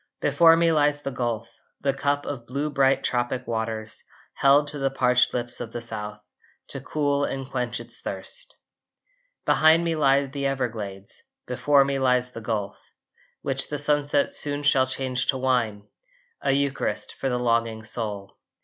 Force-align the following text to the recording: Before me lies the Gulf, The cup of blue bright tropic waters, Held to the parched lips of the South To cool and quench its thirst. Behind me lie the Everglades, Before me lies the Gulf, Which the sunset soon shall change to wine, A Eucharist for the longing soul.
Before 0.19 0.55
me 0.57 0.71
lies 0.71 1.03
the 1.03 1.11
Gulf, 1.11 1.61
The 1.81 1.93
cup 1.93 2.25
of 2.25 2.47
blue 2.47 2.71
bright 2.71 3.03
tropic 3.03 3.45
waters, 3.45 4.03
Held 4.33 4.67
to 4.69 4.79
the 4.79 4.89
parched 4.89 5.31
lips 5.31 5.61
of 5.61 5.73
the 5.73 5.79
South 5.81 6.19
To 6.69 6.81
cool 6.81 7.23
and 7.23 7.47
quench 7.47 7.79
its 7.79 8.01
thirst. 8.01 8.57
Behind 9.45 9.83
me 9.83 9.95
lie 9.95 10.25
the 10.25 10.47
Everglades, 10.47 11.21
Before 11.45 11.85
me 11.85 11.99
lies 11.99 12.31
the 12.31 12.41
Gulf, 12.41 12.89
Which 13.43 13.69
the 13.69 13.77
sunset 13.77 14.33
soon 14.35 14.63
shall 14.63 14.87
change 14.87 15.27
to 15.27 15.37
wine, 15.37 15.87
A 16.41 16.51
Eucharist 16.51 17.13
for 17.13 17.29
the 17.29 17.37
longing 17.37 17.83
soul. 17.83 18.39